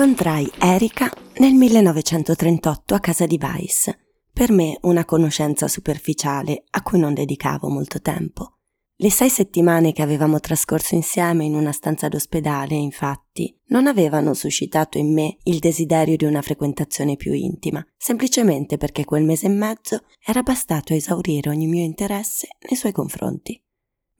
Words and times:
Incontrai 0.00 0.48
Erika 0.60 1.10
nel 1.38 1.54
1938 1.54 2.94
a 2.94 3.00
casa 3.00 3.26
di 3.26 3.36
Weiss. 3.42 3.90
Per 4.32 4.52
me 4.52 4.78
una 4.82 5.04
conoscenza 5.04 5.66
superficiale 5.66 6.62
a 6.70 6.82
cui 6.82 7.00
non 7.00 7.14
dedicavo 7.14 7.68
molto 7.68 8.00
tempo. 8.00 8.58
Le 8.94 9.10
sei 9.10 9.28
settimane 9.28 9.92
che 9.92 10.02
avevamo 10.02 10.38
trascorso 10.38 10.94
insieme 10.94 11.46
in 11.46 11.56
una 11.56 11.72
stanza 11.72 12.06
d'ospedale, 12.06 12.76
infatti, 12.76 13.52
non 13.70 13.88
avevano 13.88 14.34
suscitato 14.34 14.98
in 14.98 15.12
me 15.12 15.38
il 15.42 15.58
desiderio 15.58 16.16
di 16.16 16.26
una 16.26 16.42
frequentazione 16.42 17.16
più 17.16 17.32
intima, 17.32 17.84
semplicemente 17.96 18.76
perché 18.76 19.04
quel 19.04 19.24
mese 19.24 19.46
e 19.46 19.50
mezzo 19.50 20.04
era 20.24 20.44
bastato 20.44 20.92
a 20.92 20.96
esaurire 20.96 21.50
ogni 21.50 21.66
mio 21.66 21.82
interesse 21.82 22.46
nei 22.68 22.78
suoi 22.78 22.92
confronti. 22.92 23.60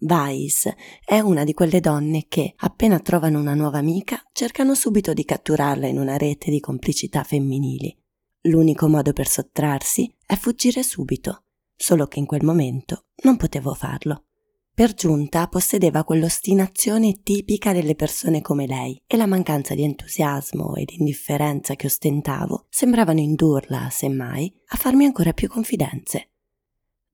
Vice 0.01 0.77
è 1.05 1.19
una 1.19 1.43
di 1.43 1.53
quelle 1.53 1.81
donne 1.81 2.27
che, 2.29 2.55
appena 2.59 3.01
trovano 3.01 3.41
una 3.41 3.55
nuova 3.55 3.79
amica, 3.79 4.23
cercano 4.33 4.75
subito 4.75 5.13
di 5.13 5.25
catturarla 5.25 5.89
in 5.89 5.99
una 5.99 6.17
rete 6.17 6.53
di 6.53 6.61
complicità 6.61 7.25
femminili. 7.25 7.97
L'unico 8.43 8.89
modo 8.89 9.13
per 9.13 9.27
sottrarsi 9.27 10.15
è 10.25 10.37
fuggire 10.37 10.85
subito, 10.85 11.43
solo 11.75 12.07
che 12.07 12.21
in 12.21 12.27
quel 12.27 12.45
momento 12.45 13.07
non 13.25 13.37
potevo 13.37 13.75
farlo. 13.75 14.27
Per 14.73 14.95
giunta 14.95 15.49
possedeva 15.49 16.05
quell'ostinazione 16.05 17.21
tipica 17.25 17.73
delle 17.73 17.97
persone 17.97 18.41
come 18.41 18.69
lei 18.69 19.03
e 19.05 19.17
la 19.17 19.27
mancanza 19.27 19.75
di 19.75 19.83
entusiasmo 19.83 20.77
e 20.77 20.85
di 20.85 20.99
indifferenza 21.01 21.75
che 21.75 21.87
ostentavo 21.87 22.67
sembravano 22.69 23.19
indurla, 23.19 23.89
semmai, 23.91 24.55
a 24.69 24.77
farmi 24.77 25.05
ancora 25.05 25.33
più 25.33 25.49
confidenze. 25.49 26.31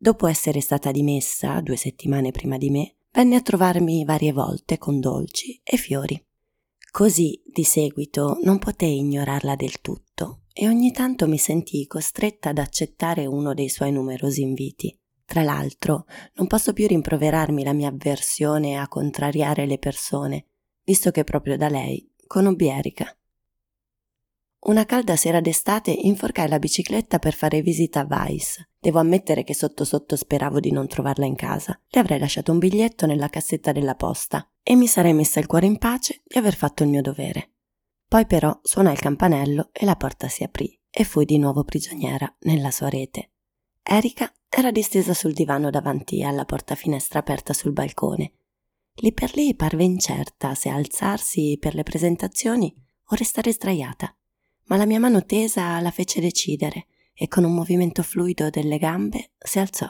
Dopo 0.04 0.26
essere 0.26 0.60
stata 0.60 0.90
dimessa 0.90 1.62
due 1.62 1.76
settimane 1.76 2.30
prima 2.30 2.58
di 2.58 2.68
me, 2.68 2.96
venne 3.10 3.36
a 3.36 3.40
trovarmi 3.40 4.04
varie 4.04 4.32
volte 4.32 4.76
con 4.76 5.00
dolci 5.00 5.58
e 5.64 5.78
fiori. 5.78 6.22
Così, 6.90 7.42
di 7.46 7.64
seguito, 7.64 8.38
non 8.42 8.58
potei 8.58 8.98
ignorarla 8.98 9.56
del 9.56 9.80
tutto 9.80 10.42
e 10.52 10.68
ogni 10.68 10.92
tanto 10.92 11.26
mi 11.26 11.38
sentii 11.38 11.86
costretta 11.86 12.50
ad 12.50 12.58
accettare 12.58 13.24
uno 13.24 13.54
dei 13.54 13.70
suoi 13.70 13.92
numerosi 13.92 14.42
inviti. 14.42 14.94
Tra 15.24 15.42
l'altro, 15.42 16.04
non 16.34 16.48
posso 16.48 16.74
più 16.74 16.86
rimproverarmi 16.86 17.64
la 17.64 17.72
mia 17.72 17.88
avversione 17.88 18.76
a 18.76 18.86
contrariare 18.88 19.64
le 19.64 19.78
persone, 19.78 20.48
visto 20.84 21.12
che 21.12 21.24
proprio 21.24 21.56
da 21.56 21.70
lei 21.70 22.12
conobbi 22.26 22.68
Erika. 22.68 23.16
Una 24.66 24.84
calda 24.84 25.16
sera 25.16 25.40
d'estate 25.40 25.92
inforcai 25.92 26.48
la 26.48 26.58
bicicletta 26.58 27.18
per 27.18 27.32
fare 27.32 27.62
visita 27.62 28.00
a 28.00 28.06
Weiss. 28.06 28.62
Devo 28.84 28.98
ammettere 28.98 29.44
che 29.44 29.54
sotto 29.54 29.82
sotto 29.82 30.14
speravo 30.14 30.60
di 30.60 30.70
non 30.70 30.86
trovarla 30.86 31.24
in 31.24 31.36
casa. 31.36 31.80
Le 31.88 32.00
avrei 32.00 32.18
lasciato 32.18 32.52
un 32.52 32.58
biglietto 32.58 33.06
nella 33.06 33.30
cassetta 33.30 33.72
della 33.72 33.94
posta 33.94 34.46
e 34.62 34.76
mi 34.76 34.86
sarei 34.86 35.14
messa 35.14 35.40
il 35.40 35.46
cuore 35.46 35.64
in 35.64 35.78
pace 35.78 36.20
di 36.22 36.36
aver 36.36 36.54
fatto 36.54 36.82
il 36.82 36.90
mio 36.90 37.00
dovere. 37.00 37.52
Poi 38.06 38.26
però 38.26 38.60
suonai 38.62 38.92
il 38.92 38.98
campanello 38.98 39.70
e 39.72 39.86
la 39.86 39.96
porta 39.96 40.28
si 40.28 40.42
aprì 40.42 40.78
e 40.90 41.04
fui 41.04 41.24
di 41.24 41.38
nuovo 41.38 41.64
prigioniera 41.64 42.30
nella 42.40 42.70
sua 42.70 42.90
rete. 42.90 43.30
Erika 43.82 44.30
era 44.50 44.70
distesa 44.70 45.14
sul 45.14 45.32
divano 45.32 45.70
davanti 45.70 46.22
alla 46.22 46.44
porta 46.44 46.74
finestra 46.74 47.20
aperta 47.20 47.54
sul 47.54 47.72
balcone. 47.72 48.32
Lì 48.96 49.14
per 49.14 49.34
lì 49.34 49.54
parve 49.54 49.84
incerta 49.84 50.54
se 50.54 50.68
alzarsi 50.68 51.56
per 51.58 51.74
le 51.74 51.84
presentazioni 51.84 52.70
o 53.02 53.14
restare 53.14 53.50
sdraiata, 53.50 54.14
ma 54.64 54.76
la 54.76 54.84
mia 54.84 55.00
mano 55.00 55.24
tesa 55.24 55.80
la 55.80 55.90
fece 55.90 56.20
decidere 56.20 56.88
e 57.14 57.28
con 57.28 57.44
un 57.44 57.54
movimento 57.54 58.02
fluido 58.02 58.50
delle 58.50 58.78
gambe 58.78 59.32
si 59.38 59.58
alzò. 59.58 59.88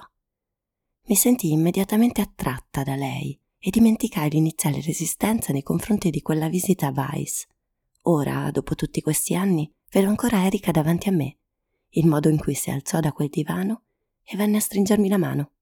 Mi 1.06 1.16
sentii 1.16 1.52
immediatamente 1.52 2.20
attratta 2.20 2.82
da 2.82 2.94
lei 2.94 3.38
e 3.58 3.70
dimenticai 3.70 4.30
l'iniziale 4.30 4.80
resistenza 4.82 5.52
nei 5.52 5.62
confronti 5.62 6.10
di 6.10 6.20
quella 6.20 6.48
visita 6.48 6.88
a 6.88 6.92
Weiss. 6.94 7.46
Ora, 8.02 8.50
dopo 8.50 8.74
tutti 8.74 9.00
questi 9.00 9.34
anni, 9.34 9.72
vedo 9.90 10.08
ancora 10.08 10.44
Erika 10.44 10.70
davanti 10.70 11.08
a 11.08 11.12
me, 11.12 11.38
il 11.90 12.06
modo 12.06 12.28
in 12.28 12.38
cui 12.38 12.54
si 12.54 12.70
alzò 12.70 13.00
da 13.00 13.12
quel 13.12 13.30
divano 13.30 13.84
e 14.22 14.36
venne 14.36 14.58
a 14.58 14.60
stringermi 14.60 15.08
la 15.08 15.18
mano. 15.18 15.52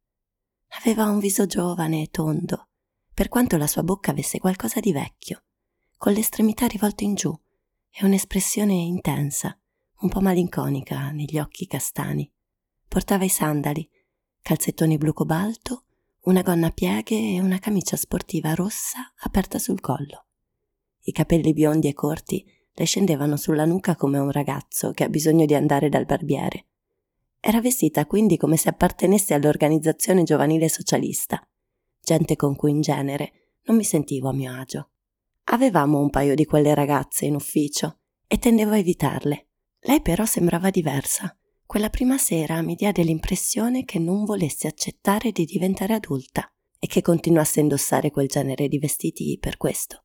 Aveva 0.80 1.04
un 1.06 1.18
viso 1.18 1.46
giovane 1.46 2.02
e 2.02 2.08
tondo, 2.10 2.68
per 3.14 3.28
quanto 3.28 3.56
la 3.56 3.66
sua 3.66 3.82
bocca 3.82 4.10
avesse 4.10 4.38
qualcosa 4.38 4.80
di 4.80 4.92
vecchio, 4.92 5.44
con 5.96 6.12
le 6.12 6.20
estremità 6.20 6.66
rivolte 6.66 7.04
in 7.04 7.14
giù 7.14 7.32
e 7.90 8.04
un'espressione 8.04 8.72
intensa, 8.72 9.56
un 10.02 10.08
po' 10.08 10.20
malinconica 10.20 11.10
negli 11.10 11.38
occhi 11.38 11.66
castani. 11.66 12.30
Portava 12.86 13.24
i 13.24 13.28
sandali, 13.28 13.88
calzettoni 14.40 14.98
blu 14.98 15.12
cobalto, 15.12 15.84
una 16.22 16.42
gonna 16.42 16.68
a 16.68 16.70
pieghe 16.70 17.34
e 17.34 17.40
una 17.40 17.58
camicia 17.58 17.96
sportiva 17.96 18.54
rossa 18.54 19.12
aperta 19.22 19.58
sul 19.58 19.80
collo. 19.80 20.26
I 21.04 21.12
capelli 21.12 21.52
biondi 21.52 21.88
e 21.88 21.94
corti 21.94 22.44
le 22.72 22.84
scendevano 22.84 23.36
sulla 23.36 23.64
nuca 23.64 23.96
come 23.96 24.18
un 24.18 24.30
ragazzo 24.30 24.92
che 24.92 25.04
ha 25.04 25.08
bisogno 25.08 25.46
di 25.46 25.54
andare 25.54 25.88
dal 25.88 26.04
barbiere 26.04 26.66
era 27.44 27.60
vestita 27.60 28.06
quindi 28.06 28.36
come 28.36 28.56
se 28.56 28.68
appartenesse 28.68 29.34
all'organizzazione 29.34 30.22
giovanile 30.22 30.68
socialista, 30.68 31.44
gente 32.00 32.36
con 32.36 32.54
cui 32.54 32.70
in 32.70 32.80
genere 32.82 33.56
non 33.64 33.76
mi 33.76 33.82
sentivo 33.82 34.28
a 34.28 34.32
mio 34.32 34.54
agio. 34.54 34.90
Avevamo 35.46 35.98
un 35.98 36.08
paio 36.08 36.36
di 36.36 36.44
quelle 36.44 36.72
ragazze 36.72 37.24
in 37.26 37.34
ufficio 37.34 37.98
e 38.28 38.38
tendevo 38.38 38.70
a 38.70 38.78
evitarle. 38.78 39.48
Lei 39.84 40.00
però 40.00 40.24
sembrava 40.24 40.70
diversa. 40.70 41.36
Quella 41.66 41.90
prima 41.90 42.18
sera 42.18 42.62
mi 42.62 42.74
diede 42.74 43.02
l'impressione 43.02 43.84
che 43.84 43.98
non 43.98 44.24
volesse 44.24 44.68
accettare 44.68 45.32
di 45.32 45.44
diventare 45.44 45.94
adulta 45.94 46.52
e 46.78 46.86
che 46.86 47.02
continuasse 47.02 47.60
a 47.60 47.62
indossare 47.62 48.10
quel 48.10 48.28
genere 48.28 48.68
di 48.68 48.78
vestiti 48.78 49.38
per 49.40 49.56
questo. 49.56 50.04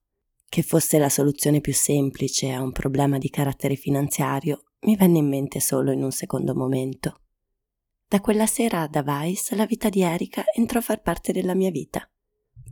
Che 0.49 0.63
fosse 0.63 0.97
la 0.97 1.09
soluzione 1.09 1.59
più 1.59 1.73
semplice 1.73 2.51
a 2.53 2.61
un 2.61 2.71
problema 2.71 3.17
di 3.17 3.29
carattere 3.29 3.75
finanziario 3.75 4.63
mi 4.81 4.95
venne 4.95 5.19
in 5.19 5.27
mente 5.27 5.59
solo 5.59 5.91
in 5.91 6.03
un 6.03 6.11
secondo 6.11 6.55
momento. 6.55 7.21
Da 8.07 8.21
quella 8.21 8.45
sera 8.45 8.87
da 8.87 9.03
Weiss 9.05 9.51
la 9.51 9.65
vita 9.65 9.89
di 9.89 10.01
Erika 10.01 10.45
entrò 10.55 10.79
a 10.79 10.83
far 10.83 11.01
parte 11.01 11.33
della 11.33 11.53
mia 11.53 11.69
vita. 11.71 12.09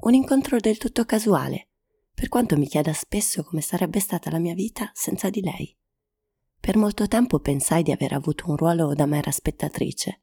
Un 0.01 0.13
incontro 0.13 0.59
del 0.59 0.77
tutto 0.77 1.03
casuale, 1.03 1.69
per 2.13 2.29
quanto 2.29 2.57
mi 2.57 2.67
chieda 2.67 2.93
spesso 2.93 3.43
come 3.43 3.61
sarebbe 3.61 3.99
stata 3.99 4.31
la 4.31 4.39
mia 4.39 4.53
vita 4.53 4.89
senza 4.93 5.29
di 5.29 5.41
lei. 5.41 5.77
Per 6.59 6.77
molto 6.77 7.07
tempo 7.07 7.39
pensai 7.39 7.83
di 7.83 7.91
aver 7.91 8.13
avuto 8.13 8.49
un 8.49 8.57
ruolo 8.57 8.93
da 8.93 9.05
mera 9.05 9.31
spettatrice. 9.31 10.21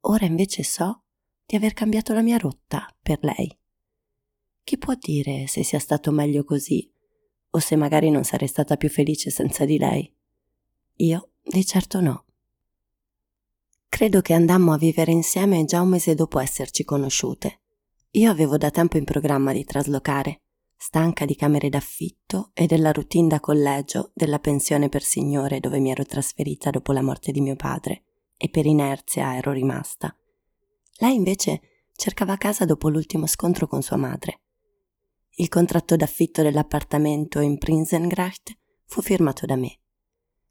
Ora 0.00 0.24
invece 0.24 0.62
so 0.62 1.02
di 1.44 1.56
aver 1.56 1.72
cambiato 1.72 2.12
la 2.12 2.22
mia 2.22 2.38
rotta 2.38 2.86
per 3.00 3.18
lei. 3.22 3.56
Chi 4.62 4.78
può 4.78 4.94
dire 4.98 5.46
se 5.46 5.62
sia 5.62 5.78
stato 5.78 6.10
meglio 6.10 6.44
così 6.44 6.90
o 7.50 7.58
se 7.58 7.76
magari 7.76 8.10
non 8.10 8.24
sarei 8.24 8.48
stata 8.48 8.76
più 8.76 8.88
felice 8.88 9.30
senza 9.30 9.64
di 9.64 9.78
lei? 9.78 10.12
Io 10.96 11.30
di 11.42 11.64
certo 11.64 12.00
no. 12.00 12.24
Credo 13.88 14.20
che 14.20 14.34
andammo 14.34 14.72
a 14.72 14.78
vivere 14.78 15.12
insieme 15.12 15.64
già 15.64 15.80
un 15.80 15.88
mese 15.88 16.14
dopo 16.14 16.38
esserci 16.38 16.84
conosciute. 16.84 17.60
Io 18.12 18.30
avevo 18.30 18.56
da 18.56 18.70
tempo 18.70 18.96
in 18.98 19.04
programma 19.04 19.52
di 19.52 19.64
traslocare, 19.64 20.42
stanca 20.76 21.24
di 21.24 21.34
camere 21.34 21.68
d'affitto 21.68 22.50
e 22.52 22.66
della 22.66 22.92
routine 22.92 23.28
da 23.28 23.40
collegio 23.40 24.10
della 24.14 24.38
pensione 24.38 24.88
per 24.88 25.02
signore 25.02 25.60
dove 25.60 25.78
mi 25.78 25.90
ero 25.90 26.04
trasferita 26.04 26.70
dopo 26.70 26.92
la 26.92 27.02
morte 27.02 27.32
di 27.32 27.40
mio 27.40 27.56
padre, 27.56 28.04
e 28.36 28.48
per 28.50 28.66
inerzia 28.66 29.36
ero 29.36 29.52
rimasta. 29.52 30.14
Lei 30.98 31.14
invece 31.14 31.60
cercava 31.94 32.36
casa 32.36 32.64
dopo 32.64 32.88
l'ultimo 32.88 33.26
scontro 33.26 33.66
con 33.66 33.82
sua 33.82 33.96
madre. 33.96 34.40
Il 35.38 35.48
contratto 35.48 35.96
d'affitto 35.96 36.42
dell'appartamento 36.42 37.40
in 37.40 37.58
Prinsengracht 37.58 38.56
fu 38.84 39.02
firmato 39.02 39.46
da 39.46 39.56
me. 39.56 39.78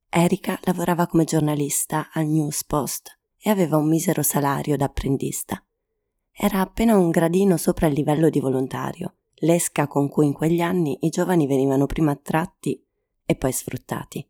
Erika 0.09 0.59
lavorava 0.63 1.07
come 1.07 1.23
giornalista 1.23 2.09
al 2.11 2.27
News 2.27 2.63
Post 2.65 3.19
e 3.37 3.49
aveva 3.49 3.77
un 3.77 3.87
misero 3.87 4.21
salario 4.21 4.77
da 4.77 4.85
apprendista. 4.85 5.63
Era 6.31 6.61
appena 6.61 6.97
un 6.97 7.09
gradino 7.09 7.57
sopra 7.57 7.87
il 7.87 7.93
livello 7.93 8.29
di 8.29 8.39
volontario, 8.39 9.14
l'esca 9.45 9.87
con 9.87 10.09
cui 10.09 10.25
in 10.25 10.33
quegli 10.33 10.59
anni 10.59 10.97
i 11.01 11.09
giovani 11.09 11.47
venivano 11.47 11.85
prima 11.85 12.11
attratti 12.11 12.83
e 13.25 13.35
poi 13.35 13.51
sfruttati. 13.51 14.27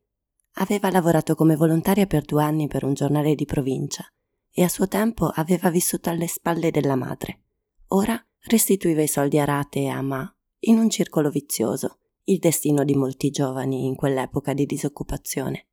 Aveva 0.57 0.91
lavorato 0.91 1.35
come 1.35 1.55
volontaria 1.55 2.05
per 2.05 2.23
due 2.23 2.43
anni 2.43 2.67
per 2.67 2.83
un 2.83 2.93
giornale 2.93 3.33
di 3.33 3.45
provincia 3.45 4.05
e 4.51 4.63
a 4.63 4.69
suo 4.69 4.87
tempo 4.87 5.25
aveva 5.25 5.69
vissuto 5.69 6.09
alle 6.09 6.27
spalle 6.27 6.71
della 6.71 6.95
madre. 6.95 7.41
Ora 7.89 8.21
restituiva 8.47 9.01
i 9.01 9.07
soldi 9.07 9.39
a 9.39 9.45
rate 9.45 9.87
a 9.87 10.01
Ma 10.01 10.29
in 10.67 10.77
un 10.77 10.89
circolo 10.89 11.29
vizioso, 11.29 11.99
il 12.25 12.39
destino 12.39 12.83
di 12.83 12.95
molti 12.95 13.29
giovani 13.29 13.85
in 13.85 13.95
quell'epoca 13.95 14.53
di 14.53 14.65
disoccupazione. 14.65 15.67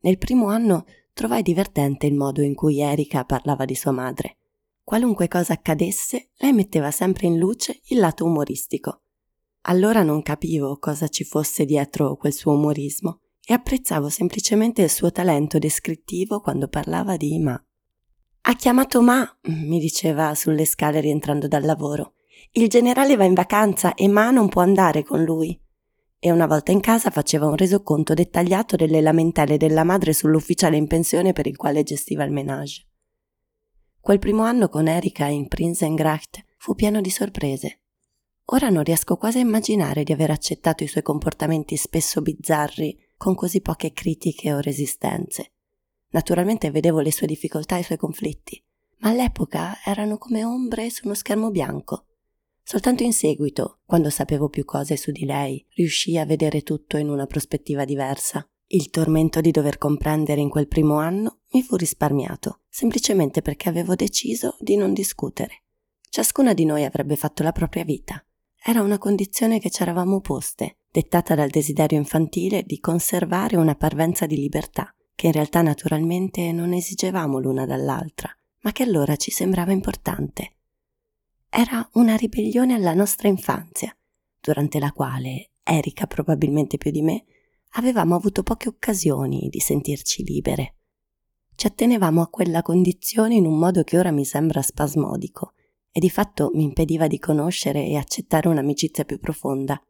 Nel 0.00 0.18
primo 0.18 0.46
anno 0.46 0.86
trovai 1.12 1.42
divertente 1.42 2.06
il 2.06 2.14
modo 2.14 2.42
in 2.42 2.54
cui 2.54 2.80
Erika 2.80 3.24
parlava 3.24 3.64
di 3.64 3.74
sua 3.74 3.92
madre. 3.92 4.38
Qualunque 4.84 5.28
cosa 5.28 5.52
accadesse, 5.52 6.30
lei 6.38 6.52
metteva 6.52 6.90
sempre 6.90 7.26
in 7.26 7.38
luce 7.38 7.80
il 7.86 7.98
lato 7.98 8.24
umoristico. 8.24 9.02
Allora 9.62 10.02
non 10.02 10.22
capivo 10.22 10.76
cosa 10.78 11.08
ci 11.08 11.22
fosse 11.24 11.64
dietro 11.64 12.16
quel 12.16 12.32
suo 12.32 12.54
umorismo 12.54 13.20
e 13.44 13.54
apprezzavo 13.54 14.08
semplicemente 14.08 14.82
il 14.82 14.90
suo 14.90 15.12
talento 15.12 15.58
descrittivo 15.58 16.40
quando 16.40 16.66
parlava 16.68 17.16
di 17.16 17.38
Ma. 17.38 17.64
Ha 18.44 18.54
chiamato 18.56 19.00
Ma, 19.02 19.24
mi 19.42 19.78
diceva 19.78 20.34
sulle 20.34 20.64
scale 20.64 21.00
rientrando 21.00 21.46
dal 21.46 21.62
lavoro. 21.62 22.14
Il 22.50 22.68
generale 22.68 23.14
va 23.14 23.24
in 23.24 23.34
vacanza 23.34 23.94
e 23.94 24.08
Ma 24.08 24.32
non 24.32 24.48
può 24.48 24.62
andare 24.62 25.04
con 25.04 25.22
lui. 25.22 25.58
e 26.24 26.30
una 26.30 26.46
volta 26.46 26.70
in 26.70 26.78
casa 26.78 27.10
faceva 27.10 27.46
un 27.46 27.56
resoconto 27.56 28.14
dettagliato 28.14 28.76
delle 28.76 29.00
lamentele 29.00 29.56
della 29.56 29.82
madre 29.82 30.12
sull'ufficiale 30.12 30.76
in 30.76 30.86
pensione 30.86 31.32
per 31.32 31.48
il 31.48 31.56
quale 31.56 31.82
gestiva 31.82 32.22
il 32.22 32.30
menage. 32.30 32.86
Quel 34.02 34.18
primo 34.18 34.42
anno 34.42 34.68
con 34.68 34.88
Erika 34.88 35.26
in 35.26 35.46
Prinsengracht 35.46 36.44
fu 36.56 36.74
pieno 36.74 37.00
di 37.00 37.08
sorprese. 37.08 37.82
Ora 38.46 38.68
non 38.68 38.82
riesco 38.82 39.16
quasi 39.16 39.38
a 39.38 39.42
immaginare 39.42 40.02
di 40.02 40.10
aver 40.10 40.32
accettato 40.32 40.82
i 40.82 40.88
suoi 40.88 41.04
comportamenti 41.04 41.76
spesso 41.76 42.20
bizzarri 42.20 42.98
con 43.16 43.36
così 43.36 43.60
poche 43.60 43.92
critiche 43.92 44.52
o 44.52 44.58
resistenze. 44.58 45.52
Naturalmente 46.08 46.72
vedevo 46.72 46.98
le 46.98 47.12
sue 47.12 47.28
difficoltà 47.28 47.76
e 47.76 47.80
i 47.80 47.84
suoi 47.84 47.96
conflitti, 47.96 48.60
ma 48.98 49.10
all'epoca 49.10 49.78
erano 49.84 50.18
come 50.18 50.42
ombre 50.42 50.90
su 50.90 51.02
uno 51.04 51.14
schermo 51.14 51.52
bianco. 51.52 52.06
Soltanto 52.64 53.04
in 53.04 53.12
seguito, 53.12 53.82
quando 53.86 54.10
sapevo 54.10 54.48
più 54.48 54.64
cose 54.64 54.96
su 54.96 55.12
di 55.12 55.24
lei, 55.24 55.64
riuscii 55.76 56.18
a 56.18 56.26
vedere 56.26 56.64
tutto 56.64 56.96
in 56.96 57.08
una 57.08 57.26
prospettiva 57.26 57.84
diversa. 57.84 58.44
Il 58.66 58.90
tormento 58.90 59.40
di 59.40 59.52
dover 59.52 59.78
comprendere 59.78 60.40
in 60.40 60.48
quel 60.48 60.66
primo 60.66 60.98
anno 60.98 61.41
mi 61.52 61.62
fu 61.62 61.76
risparmiato, 61.76 62.60
semplicemente 62.68 63.42
perché 63.42 63.68
avevo 63.68 63.94
deciso 63.94 64.56
di 64.60 64.76
non 64.76 64.92
discutere. 64.92 65.62
Ciascuna 66.08 66.54
di 66.54 66.64
noi 66.64 66.84
avrebbe 66.84 67.16
fatto 67.16 67.42
la 67.42 67.52
propria 67.52 67.84
vita. 67.84 68.24
Era 68.62 68.82
una 68.82 68.98
condizione 68.98 69.58
che 69.58 69.70
ci 69.70 69.82
eravamo 69.82 70.20
poste, 70.20 70.78
dettata 70.90 71.34
dal 71.34 71.48
desiderio 71.48 71.98
infantile 71.98 72.62
di 72.62 72.78
conservare 72.78 73.56
una 73.56 73.74
parvenza 73.74 74.26
di 74.26 74.36
libertà, 74.36 74.94
che 75.14 75.26
in 75.26 75.32
realtà 75.32 75.62
naturalmente 75.62 76.52
non 76.52 76.72
esigevamo 76.72 77.38
l'una 77.38 77.66
dall'altra, 77.66 78.30
ma 78.60 78.72
che 78.72 78.82
allora 78.82 79.16
ci 79.16 79.30
sembrava 79.30 79.72
importante. 79.72 80.56
Era 81.48 81.88
una 81.94 82.14
ribellione 82.16 82.74
alla 82.74 82.94
nostra 82.94 83.28
infanzia, 83.28 83.96
durante 84.40 84.78
la 84.78 84.92
quale, 84.92 85.50
Erika 85.62 86.06
probabilmente 86.06 86.78
più 86.78 86.90
di 86.90 87.02
me, 87.02 87.24
avevamo 87.72 88.14
avuto 88.14 88.42
poche 88.42 88.68
occasioni 88.68 89.48
di 89.48 89.60
sentirci 89.60 90.24
libere. 90.24 90.76
Ci 91.62 91.68
attenevamo 91.68 92.20
a 92.20 92.26
quella 92.26 92.60
condizione 92.60 93.36
in 93.36 93.46
un 93.46 93.56
modo 93.56 93.84
che 93.84 93.96
ora 93.96 94.10
mi 94.10 94.24
sembra 94.24 94.62
spasmodico 94.62 95.52
e 95.92 96.00
di 96.00 96.10
fatto 96.10 96.50
mi 96.54 96.64
impediva 96.64 97.06
di 97.06 97.20
conoscere 97.20 97.86
e 97.86 97.94
accettare 97.94 98.48
un'amicizia 98.48 99.04
più 99.04 99.20
profonda. 99.20 99.80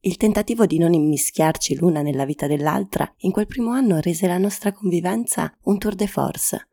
Il 0.00 0.18
tentativo 0.18 0.66
di 0.66 0.76
non 0.76 0.92
immischiarci 0.92 1.76
l'una 1.76 2.02
nella 2.02 2.26
vita 2.26 2.46
dell'altra 2.46 3.10
in 3.20 3.30
quel 3.30 3.46
primo 3.46 3.70
anno 3.70 4.00
rese 4.00 4.26
la 4.26 4.36
nostra 4.36 4.72
convivenza 4.72 5.50
un 5.62 5.78
tour 5.78 5.94
de 5.94 6.06
force. 6.06 6.68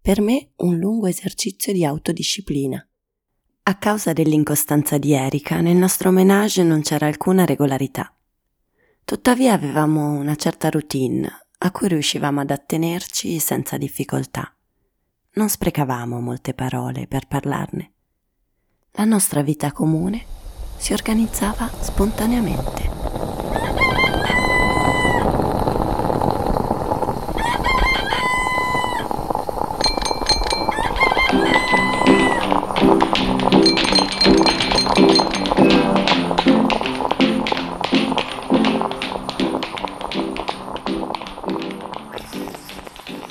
Per 0.00 0.20
me 0.20 0.52
un 0.58 0.78
lungo 0.78 1.08
esercizio 1.08 1.72
di 1.72 1.84
autodisciplina. 1.84 2.88
A 3.64 3.78
causa 3.78 4.12
dell'incostanza 4.12 4.96
di 4.96 5.12
Erika, 5.12 5.60
nel 5.60 5.74
nostro 5.74 6.12
menage 6.12 6.62
non 6.62 6.82
c'era 6.82 7.08
alcuna 7.08 7.44
regolarità. 7.44 8.16
Tuttavia 9.04 9.54
avevamo 9.54 10.12
una 10.12 10.36
certa 10.36 10.68
routine 10.68 11.28
a 11.64 11.70
cui 11.70 11.88
riuscivamo 11.88 12.40
ad 12.40 12.50
attenerci 12.50 13.38
senza 13.38 13.76
difficoltà. 13.76 14.52
Non 15.34 15.48
sprecavamo 15.48 16.20
molte 16.20 16.54
parole 16.54 17.06
per 17.06 17.26
parlarne. 17.26 17.92
La 18.92 19.04
nostra 19.04 19.42
vita 19.42 19.70
comune 19.72 20.24
si 20.76 20.92
organizzava 20.92 21.68
spontaneamente. 21.68 22.91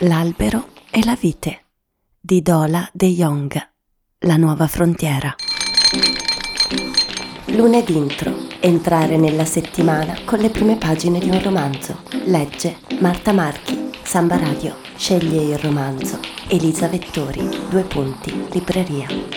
L'albero 0.03 0.69
e 0.89 1.06
la 1.06 1.15
vite 1.15 1.65
di 2.19 2.42
Dola 2.42 2.89
De 2.92 3.06
Jong, 3.09 3.69
La 4.21 4.36
nuova 4.36 4.65
frontiera. 4.65 5.36
Lunedì 7.50 7.95
intro, 7.95 8.36
entrare 8.62 9.18
nella 9.18 9.45
settimana 9.45 10.18
con 10.25 10.39
le 10.39 10.50
prime 10.50 10.77
pagine 10.77 11.19
di 11.19 11.30
un 11.30 11.39
romanzo. 11.44 12.01
Legge 12.25 12.77
Marta 13.00 13.31
Marchi, 13.31 13.92
Samba 14.01 14.38
Radio. 14.38 14.75
Sceglie 14.95 15.53
il 15.53 15.59
romanzo. 15.59 16.18
Elisa 16.48 16.88
Vettori, 16.88 17.48
due 17.69 17.83
punti, 17.83 18.48
libreria. 18.51 19.30